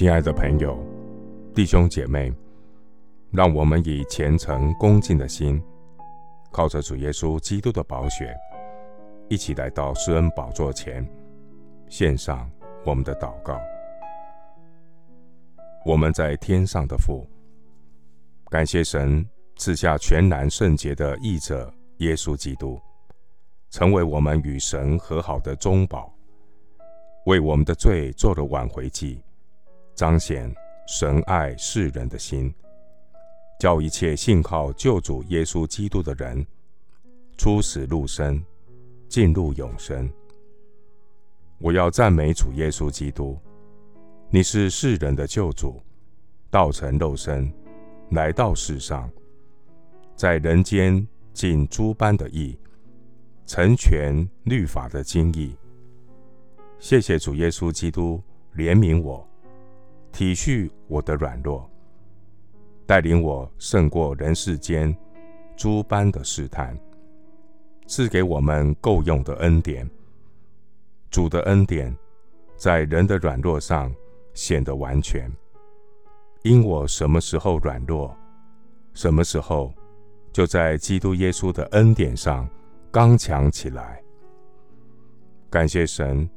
[0.00, 0.82] 亲爱的朋友、
[1.54, 2.32] 弟兄姐妹，
[3.30, 5.62] 让我们以虔诚恭敬的心，
[6.50, 8.34] 靠着主耶稣基督的宝血，
[9.28, 11.06] 一起来到施恩宝座前，
[11.86, 12.50] 献上
[12.82, 13.60] 我们的祷告。
[15.84, 17.28] 我们在天上的父，
[18.48, 19.22] 感谢神
[19.56, 22.80] 赐下全然圣洁的义者耶稣基督，
[23.68, 26.10] 成为我们与神和好的中保，
[27.26, 29.22] 为我们的罪做了挽回祭，
[30.00, 30.50] 彰显
[30.86, 32.50] 神爱世人的心，
[33.58, 36.46] 叫一切信靠救主耶稣基督的人
[37.36, 38.42] 出死入生，
[39.10, 40.10] 进入永生。
[41.58, 43.38] 我要赞美主耶稣基督。
[44.30, 45.78] 你是世人的救主，
[46.48, 47.52] 道成肉身，
[48.12, 49.06] 来到世上，
[50.16, 52.58] 在人间尽诸般的义，
[53.44, 55.54] 成全律法的精义。
[56.78, 58.18] 谢谢主耶稣基督
[58.56, 59.28] 怜悯我，
[60.12, 61.68] 体恤我的软弱，
[62.86, 64.96] 带领我胜过人世间
[65.56, 66.78] 诸般的试探，
[67.86, 69.88] 赐给我们够用的恩典。
[71.10, 71.96] 主的恩典
[72.56, 73.92] 在人的软弱上。
[74.32, 75.30] 显得完全，
[76.44, 78.16] 因我什么时候软弱，
[78.94, 79.74] 什么时候
[80.32, 82.48] 就在基督耶稣的恩典上
[82.92, 84.00] 刚强起来。
[85.50, 86.30] 感谢神，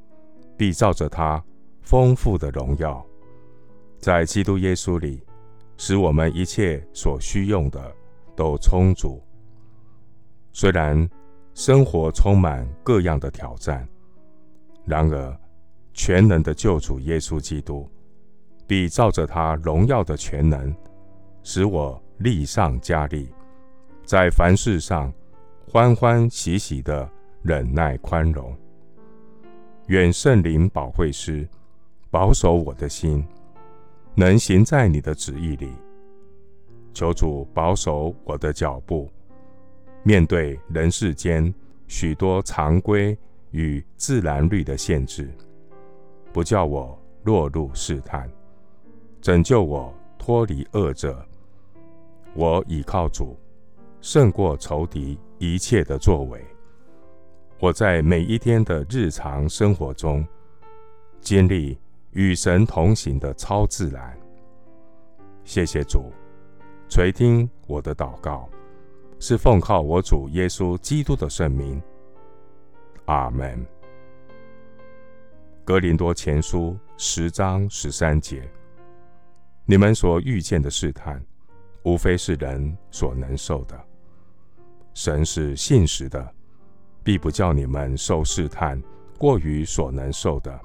[0.58, 1.42] 必照着他
[1.84, 3.06] 丰富的荣耀，
[4.04, 5.24] 在基督耶稣里，
[5.78, 7.96] 使我们一切所需用的
[8.36, 9.24] 都充足。
[10.52, 11.10] 虽然
[11.54, 13.88] 生活充满各样的挑战，
[14.86, 15.40] 然而，
[15.94, 17.90] 全能的救主耶稣基督，
[18.68, 20.76] 必照着他荣耀的全能，
[21.42, 23.30] 使我力上加力，
[24.04, 25.14] 在凡事上
[25.72, 27.10] 欢欢喜喜的
[27.42, 28.54] 忍耐宽容。
[29.88, 31.48] 愿圣灵保惠师
[32.12, 33.26] 保守我的心，
[34.16, 35.70] 能行在你的旨意里。
[36.94, 39.10] 求主保守我的脚步，
[40.04, 41.52] 面对人世间
[41.88, 43.18] 许多常规
[43.52, 45.30] 与自然律的限制。
[46.32, 48.30] 不叫我落入试探，
[49.22, 51.26] 拯救我脱离恶者。
[52.36, 53.38] 我倚靠主，
[54.02, 56.44] 胜过仇敌一切的作为。
[57.60, 60.24] 我在每一天的日常生活中，
[61.22, 61.78] 经历
[62.14, 64.18] 与神同行的超自然。
[65.44, 66.12] 谢谢主，
[66.88, 68.48] 垂听我的祷告，
[69.20, 71.82] 是奉靠我主耶稣基督的圣名。
[73.06, 73.66] 阿门。
[75.66, 78.48] 格林多前书十章十三节：
[79.66, 81.24] 你们所遇见的试探，
[81.84, 83.80] 无非是人所能受的。
[84.94, 86.34] 神是信实的，
[87.04, 88.82] 必不叫你们受试探
[89.18, 90.60] 过于所能受的。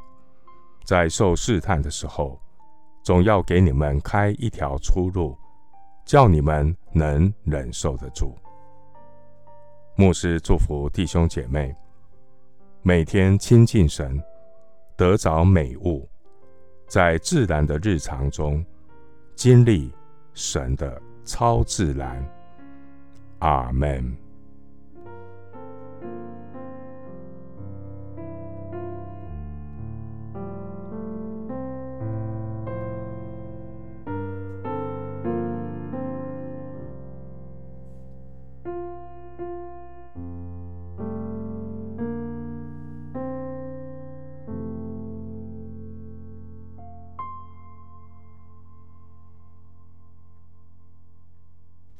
[0.88, 2.40] 在受试探的时候，
[3.04, 5.36] 总要给你们开一条出路，
[6.06, 8.34] 叫你们能忍受得住。
[9.96, 11.76] 牧师祝福弟兄姐妹，
[12.80, 14.18] 每天亲近神。
[14.96, 16.08] 得着美物，
[16.88, 18.64] 在自然的日常中
[19.36, 19.92] 经历
[20.32, 22.26] 神的超自然。
[23.40, 24.16] 阿门。